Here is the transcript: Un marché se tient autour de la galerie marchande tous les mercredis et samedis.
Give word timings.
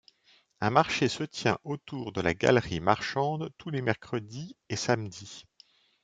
Un 0.61 0.71
marché 0.71 1.07
se 1.07 1.21
tient 1.23 1.59
autour 1.63 2.11
de 2.11 2.21
la 2.21 2.33
galerie 2.33 2.79
marchande 2.79 3.51
tous 3.59 3.69
les 3.69 3.83
mercredis 3.83 4.55
et 4.67 4.75
samedis. 4.75 5.45